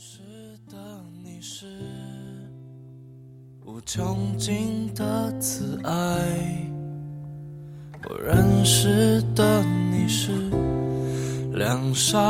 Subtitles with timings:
[0.00, 0.20] 识
[0.70, 0.76] 的
[1.24, 1.66] 你是
[3.66, 5.90] 无穷尽的慈爱，
[8.08, 10.30] 我认识的你是
[11.52, 12.20] 良善，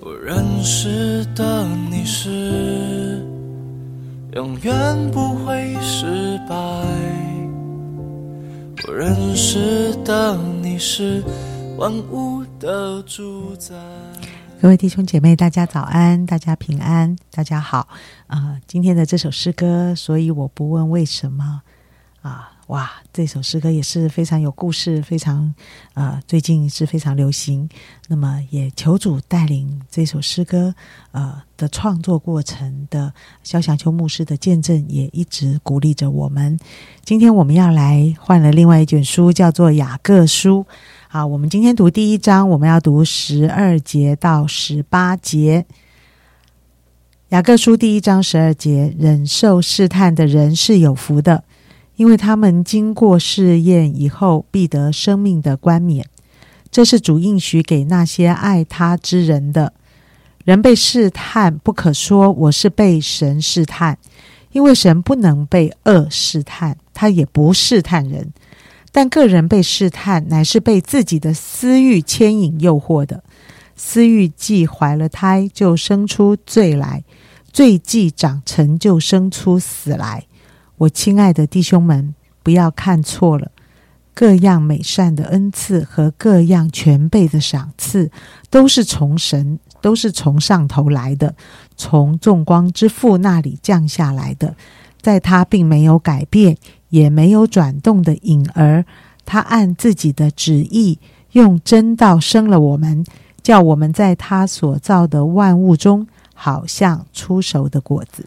[0.00, 3.26] 我认识的你是
[4.34, 6.54] 永远不会失败，
[8.86, 11.20] 我认识的你是
[11.76, 13.74] 万物的主宰。
[14.62, 17.86] 各位弟兄姐妹，大家早安，大家平安，大家好。
[18.28, 21.60] 啊、今天的这首诗歌，所以我不问为什么
[22.22, 25.54] 啊，哇，这首诗歌也是非常有故事，非常
[25.92, 27.68] 呃，最近是非常流行。
[28.08, 30.74] 那么也求主带领这首诗歌
[31.12, 36.58] 呃的创作过程的肖祥秋牧师的见证，也一直鼓励着我们。
[37.04, 40.64] 今天我们要来换了另外一卷书，叫做《雅各书》。
[41.08, 45.64] 好，我们今天读第一章，我们要读十二节到十八节。
[47.28, 51.44] 雅各书第一章十二节：忍受试探的人是有福的，
[51.94, 56.04] 因为他们经过试验以后，必得生命的冠冕。
[56.72, 59.72] 这是主应许给那些爱他之人的。
[60.44, 63.96] 人被试探，不可说我是被神试探，
[64.50, 68.32] 因为神不能被恶试探，他也不试探人。
[68.96, 73.22] 但个人被试探，乃是被自己的私欲牵引诱惑的。
[73.76, 77.02] 私欲既怀了胎，就生出罪来；
[77.52, 80.24] 罪既长成，就生出死来。
[80.78, 83.52] 我亲爱的弟兄们，不要看错了。
[84.14, 88.10] 各样美善的恩赐和各样全备的赏赐，
[88.48, 91.34] 都是从神，都是从上头来的，
[91.76, 94.56] 从众光之父那里降下来的。
[95.02, 96.56] 在他并没有改变，
[96.88, 98.84] 也没有转动的影儿，
[99.24, 100.98] 他按自己的旨意，
[101.32, 103.04] 用真道生了我们，
[103.42, 108.26] 叫我们在他所造的万物中，好像出熟的果子。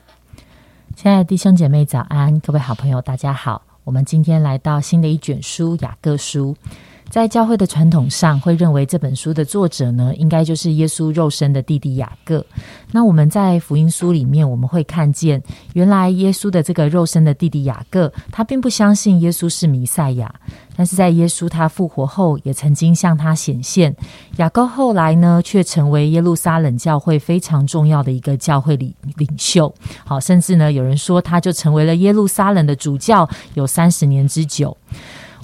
[0.96, 2.40] 亲爱的弟兄姐妹，早安！
[2.42, 3.62] 各位好朋友，大家好。
[3.86, 6.56] 我们今天来到新的一卷书《雅各书》。
[7.09, 12.46] 在教会的传统上，会认为这本书的作者呢，应该就是耶稣肉身的弟弟雅各。
[12.92, 15.42] 那我们在福音书里面，我们会看见，
[15.74, 20.34] 原来耶稣的这个肉身的弟弟雅各，他并不相信耶稣是弥赛亚，
[20.75, 23.96] 但是在耶稣他复活后，也曾经向他显现。
[24.38, 29.74] 雅各后来呢，却成为耶路撒冷教会非常重要的一个教会领领袖。
[30.06, 34.75] 好，甚至呢，有人说他就成为了耶路撒冷的主教，有三十年之久。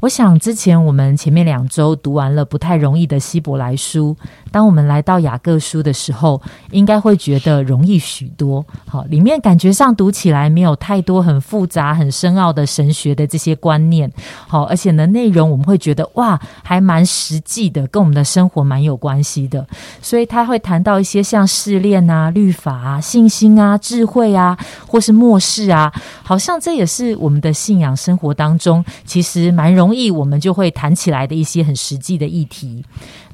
[0.06, 4.16] 我想之前我们前面两周读完了不太容易的希伯来书，
[4.56, 8.66] 当我们来到雅各书的时候，应该会觉得容易许多。
[8.88, 14.10] 好，里面感觉上读起来没有太多很复杂、很深奥的神学的这些观念。
[14.48, 19.68] 好，而且呢，内容我们会觉得哇，还蛮实际的，跟我们的生活蛮有关系的。
[20.02, 25.92] 所以他会谈到一些像试炼啊、律法啊、信心啊、智慧啊，或是末世啊，
[26.24, 30.10] 好像这也是我们的信仰生活当中其实蛮容易。
[30.10, 32.86] 我们就会谈起来的一些很实际的议题。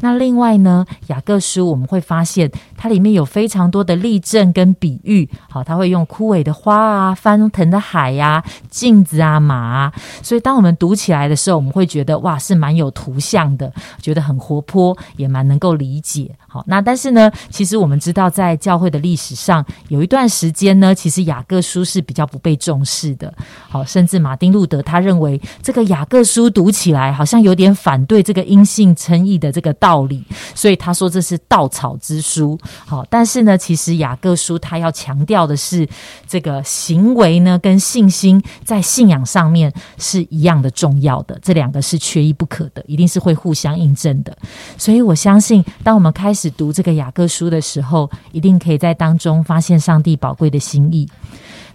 [0.04, 5.30] 那另外呢，雅各书我们会发现它里面有非常多的例证跟比喻。
[5.50, 9.94] 好，它会用枯萎的花啊、翻腾的海呀、镜子啊、马啊。
[10.24, 16.34] 所以当我们读起来的时候，我们会觉得哇，是蛮有图像的，觉得很活泼，也蛮能够理解。
[16.48, 23.34] 好，那但是呢，其实我们知道，在教会的历史上，有一段时间呢，其实雅各书是比较不被重视的。
[23.70, 30.24] 好，甚至马丁路德他认为这个雅各书读起来好像有点反对这个因信称义的这个道理，
[30.56, 32.56] 所以他说这是稻草之书。
[32.86, 35.88] 好，但是呢，其实雅各书他要强调的是
[36.28, 44.38] 这个行为呢，跟信心在信仰上面是一样的重要的，这两个是缺一不可的，一定是会互相印证的。
[44.78, 51.10] 所以我相信，当我们开始读这个雅各书的时候，一定可以在当中发现上帝宝贵的心意。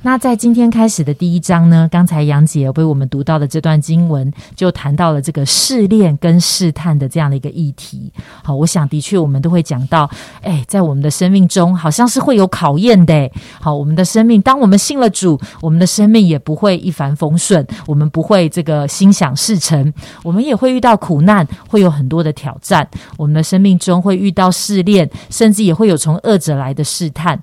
[0.02, 8.12] 那在今天开始的第一章呢，刚才杨姐为我们读到的这段经文，就谈到了这个试炼跟试探的这样的一个议题。
[8.44, 10.08] 好，我想的确我们都会讲到，
[10.42, 13.30] 哎，在我们的生命中，好像是会有考验的。
[13.60, 19.92] 好，我们的生命，当我们信了主，我们的生命也不会一帆风顺，我们不会这个心想事成，
[20.22, 22.88] 我们也会遇到苦难，会有很多的挑战。
[23.16, 27.42] 我们的生命中会遇到试炼，甚至也会有从恶者来的试探。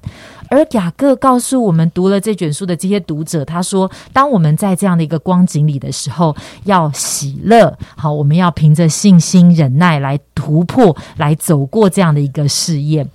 [0.54, 6.36] 而雅各告诉我们，读了这卷书的这些读者，他说：当我们在这样的一个光景里的时候，
[6.66, 7.76] 要喜乐。
[7.96, 13.10] 好，我们要凭着信心、忍耐来突破，来走过这样的一个试验。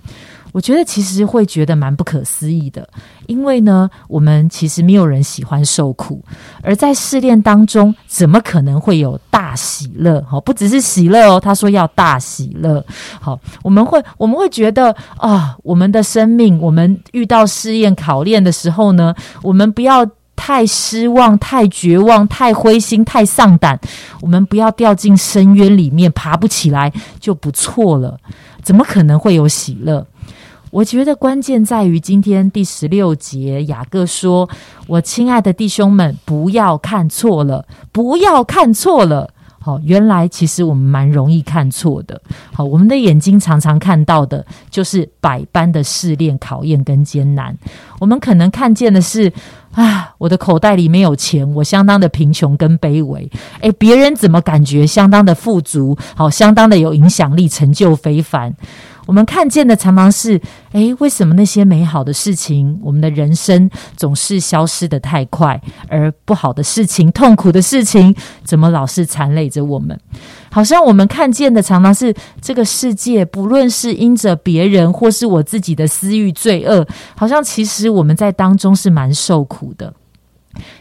[0.51, 2.87] 我觉得其实会觉得蛮不可思议的，
[3.27, 6.23] 因为呢，我们其实没有人喜欢受苦，
[6.63, 10.23] 而在试炼当中，怎么可能会有大喜乐？
[10.27, 12.83] 好，不只是喜乐哦，他说要大喜乐。
[13.19, 19.13] 好，我们会我们会觉得啊，我们的生命，我们遇到试验考验的时候呢，
[19.43, 20.05] 我们不要
[20.35, 23.79] 太失望、太绝望、太灰心、太丧胆，
[24.21, 28.17] 我们不要掉进深渊里面爬不起来就不错了。
[28.61, 30.05] 怎么可能会有喜乐？
[30.71, 34.47] 我觉得关键在于今天第十六节，雅各说
[34.87, 42.19] ：“我亲爱的弟兄们，不要看错了，不要看错了。”好，原来其实我们蛮容易看错的。
[42.53, 47.53] 好，我们的眼睛常常看到的就是百般的试炼、考验跟艰难。
[47.99, 49.31] 我们可能看见的是
[49.73, 53.29] 啊，我的口袋里没有钱，我相当的贫穷跟卑微。
[53.59, 55.97] 诶，别人怎么感觉相当的富足？
[56.15, 58.55] 好，相当的有影响力，成就非凡。
[59.09, 60.39] 我们看见的常常是，
[60.71, 63.67] 诶，为什么那些美好的事情，我们的人生
[63.97, 69.99] 总是消失的太快，而不好的事情、痛苦的事情，怎么老是缠累着我们？
[70.51, 76.85] 好像我们看见的常常是这个世界，不论是因着别人或是我自己的私欲罪恶，
[77.17, 79.91] 好像其实我们在当中是蛮受苦的。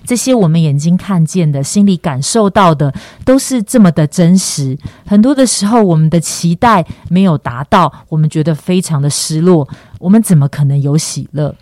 [0.04, 2.92] 这些我们眼睛看见的、心里感受到的，
[3.24, 4.76] 都是这么的真实。
[5.06, 9.68] 很多的时候，我们的期待没有达到，我们觉得非常的失落。
[9.98, 11.54] 我们怎么可能有喜乐？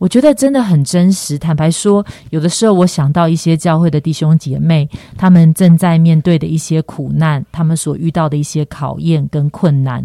[0.00, 1.38] 我觉得真的很真实。
[1.38, 4.88] 坦白说，有的时候我想到一些教会的弟兄姐妹，
[5.18, 10.04] 他们正在面对的一些苦难，他们所遇到的一些考验跟困难，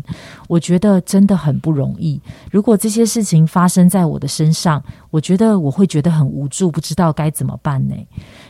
[0.49, 2.19] 我觉得真的很不容易。
[2.51, 7.95] 如果这些事情发生在我的身上，我觉得我会觉得很无助，不知道该怎么办呢？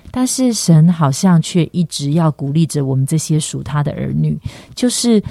[0.09, 4.35] 但是神好像却一直要鼓励着我们这些属他的儿女，
[4.73, 5.21] 就是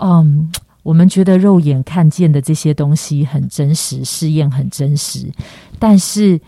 [0.00, 0.50] 嗯。
[0.82, 5.30] 我们觉得肉眼看见的这些东西很真实，试验很真实，
[5.78, 6.40] 但是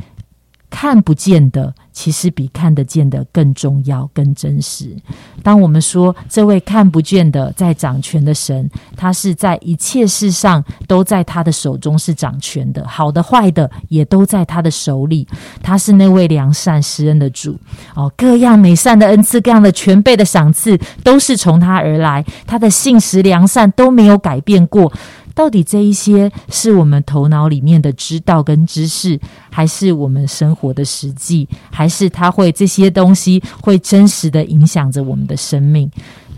[0.72, 1.74] 看不见的。
[1.94, 4.96] 其实比看得见的更重要、更真实。
[5.42, 8.66] 当我们说这位看不见的在掌权的神，
[8.96, 15.28] 他是在一切事上都在他的手中是掌权的，好的、坏的也都在他的手里。
[15.62, 17.58] 他是那位良善施恩的主
[17.94, 22.24] 哦，各样美善的恩赐、各样的全备的赏赐，都是从他而来。
[22.46, 24.90] 他的信实、良善都没有改变过。
[25.34, 29.18] 到底这一些是我们头脑里面的知道跟知识，
[29.50, 31.48] 还是我们生活的实际？
[31.70, 35.90] 还是它会这些东西会真实的影响着我们的生命？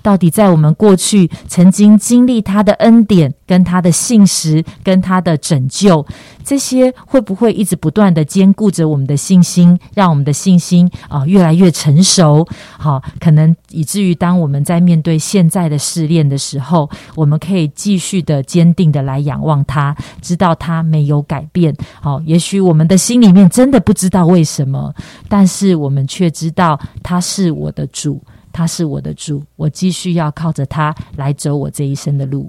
[0.04, 6.04] 到底在我们过去曾经经历他的恩典、跟他的信实、跟他的拯救，
[6.44, 12.46] 这些会不会一直不断的兼顾着我们的信心，让我们的信心啊越来越成熟？
[12.78, 21.74] 好，可能以至于当我们在面对现在的试炼的时候，我们可以继续的坚定的来仰望他，知道他没有改变。
[22.02, 24.94] 好，也许我们的心里面真的不知道为什么，
[25.30, 28.20] 但是我们却知道他是我的主。
[28.54, 32.48] 他是我的主，我继续要靠着他来走我这一生的路。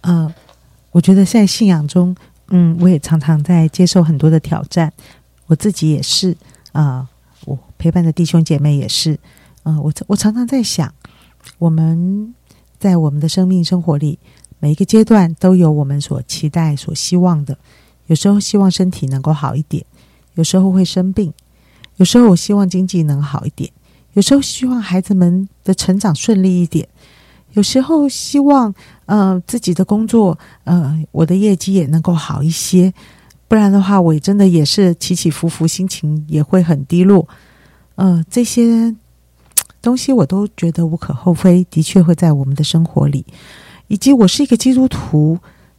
[0.00, 0.34] 呃，
[0.90, 2.14] 我觉得在信仰中，
[2.48, 4.92] 嗯，我也常常在接受很多的挑战，
[5.46, 6.36] 我自己也是
[6.72, 7.08] 啊，
[7.44, 9.16] 我陪伴的弟兄姐妹也是，
[9.62, 10.92] 啊，我我常常在想，
[11.58, 12.34] 我们
[12.80, 14.18] 在我们的生命生活里，
[14.58, 17.56] 每一个阶段都有我们所期待、所希望的。
[18.06, 19.84] 有时候希望身体能够好一点，
[20.34, 21.32] 有时候会生病，
[21.96, 23.70] 有时候我希望经济能好一点。
[24.18, 26.88] 有时候希望孩子们的成长顺利一点，
[27.52, 28.74] 有时候希望
[29.06, 32.92] 呃自己的工作呃我的业绩也能够好一些，
[33.46, 37.28] 不然的话我真的也是起起伏伏，心情也会很低落。
[37.94, 38.92] 呃，这些
[39.80, 43.24] 东西我都觉得无可厚非，的确会在我们的生活里，
[43.86, 45.38] 以及我是一个基督徒。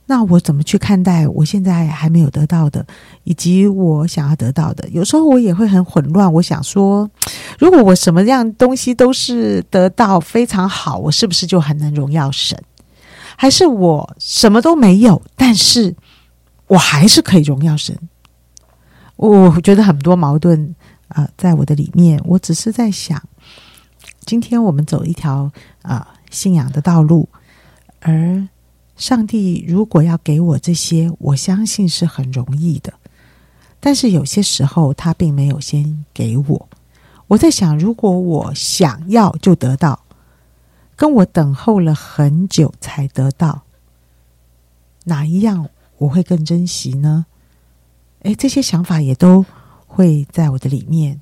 [0.10, 2.84] 那我怎么去看待我现在还没有得到的，
[3.26, 4.90] 以及我想要得到的？
[4.90, 6.34] 有时候我也会很混乱。
[6.34, 7.08] 我想说，
[7.60, 12.60] 如果我什么样东西都是得到非常好，我是不是就很能荣耀神？
[13.36, 15.96] 还是我什么都没有，但是
[16.66, 17.96] 我还是可以荣耀神？
[19.16, 20.76] 我觉得很多矛盾
[21.10, 22.20] 啊，在我的里面。
[22.26, 23.22] 我只是在想，
[24.26, 25.52] 今天我们走一条
[25.84, 27.30] 啊信仰的道路，
[28.00, 28.48] 而。
[29.00, 32.94] 上帝如果要给我这些，我相信是很容易的。
[33.80, 36.70] 但是有些时候，他并没有先给我。
[37.28, 40.04] 我在想，如果我想要就得到，
[40.98, 43.64] 跟我等候了很久才得到，
[45.06, 47.26] 哪一样我会更珍惜呢？
[48.24, 49.46] 诶，这些想法也都
[49.88, 51.22] 会在我的里面。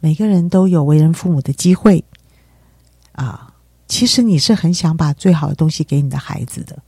[0.00, 2.04] 每个人都有为人父母的机会
[3.12, 3.51] 啊。
[3.92, 6.78] 其实你是很想把最好的东西给你的孩子的，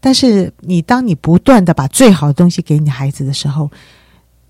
[0.00, 3.70] 但是你当你不断的把最好的东西给你孩子的时候，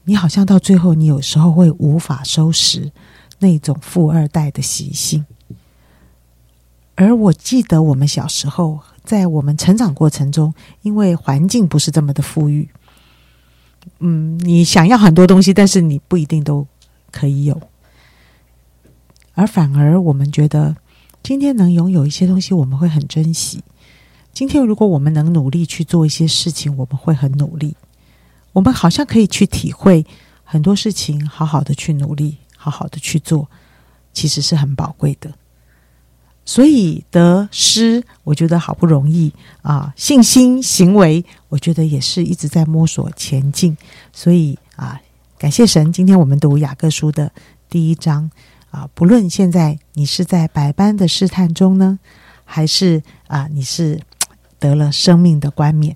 [0.03, 2.91] 你好像到最后，你有时候会无法收拾
[3.39, 5.25] 那种富二代的习性。
[6.97, 12.69] 而我记得我们小时候，在我们成长过程中，因为环境不是这么的富裕，
[14.01, 16.67] 嗯，你想要很多东西，但是你不一定都
[17.13, 17.63] 可以有。
[19.35, 20.75] 而反而我们觉得，
[21.23, 23.63] 今天能拥有一些东西，我们会很珍惜。
[24.33, 27.77] 今天如果我们能努力去做一些事情，我们会很努力。
[28.53, 30.05] 我们好像可以去体会
[30.45, 33.49] 很多事情，好好的去努力，好好的去做，
[34.13, 35.33] 其实是很宝贵的。
[36.45, 43.77] 所以得失，我觉得好不容易啊，信心行为，我觉得也是一直在摸索前进。
[44.13, 45.01] 所以啊，
[45.39, 47.31] 感谢神，今天我们读雅各书的
[47.69, 48.29] 第一章
[48.71, 51.99] 啊，不论现在你是在百般的试探中呢，
[52.45, 54.01] 还是啊你是
[54.59, 55.95] 得了生命的冠冕，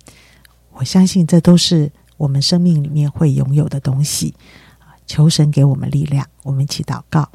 [0.73, 1.91] 我相信这都是。
[2.17, 4.35] 我们生命里面会拥有的东西
[4.79, 6.25] 啊，求神给我们力量。
[6.45, 7.29] 我们一起祷告，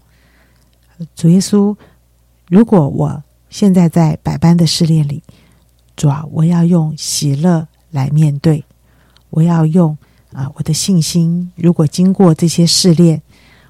[1.13, 1.75] 主耶稣，
[2.47, 5.21] 如果我现在在百般的试炼里，
[5.97, 8.63] 主啊，我要用喜乐来面对，
[9.31, 9.97] 我要用
[10.31, 11.51] 啊我的信心。
[11.57, 13.21] 如果经过这些试炼，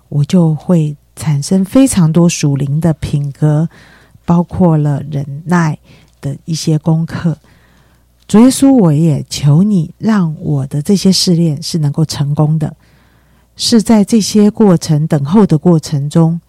[0.09, 3.67] 我就会产生非常多属灵的品格，
[4.23, 5.77] 包括了忍耐
[6.21, 7.37] 的一些功课。
[8.25, 12.73] 主耶稣，我也求你，让我的这些试炼是能够成功的，
[13.57, 16.39] 是在这些过程等候的过程中，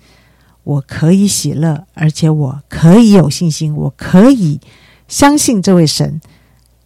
[0.62, 4.61] 我可以喜乐，而且我可以有信心，我可以
[5.09, 6.21] 相信这位神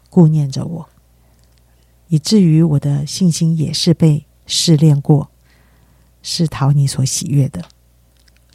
[0.08, 0.88] 顾念着我，
[2.08, 5.28] 以至于我的信心也是被试炼过，
[6.22, 7.62] 是讨你所喜悦的。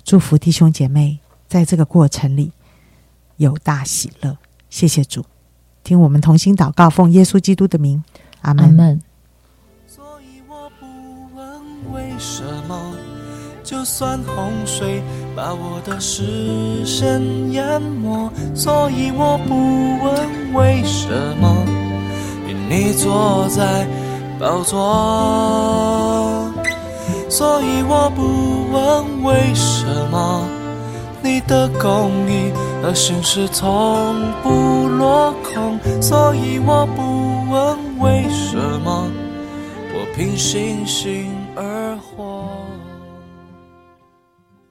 [0.09, 2.51] 祝福弟兄姐妹在这个过程里
[3.37, 4.35] 有大喜乐，
[4.67, 5.23] 谢谢主。
[5.83, 8.03] 听我们同心祷告，奉耶稣基督的名，
[8.41, 8.99] 阿门。
[9.85, 10.87] 所以我不
[11.35, 12.95] 问为什么，
[13.63, 15.03] 就算洪水
[15.35, 18.31] 把我的视线淹没。
[18.55, 21.55] 所以我不问为什么，
[22.47, 23.87] 因你坐在
[24.39, 26.38] 宝座。
[27.29, 30.45] 所以我不问为什么。
[31.21, 39.11] 你的公益和心事从不落空，所以我不问为什么，
[39.93, 42.68] 我凭信心而活。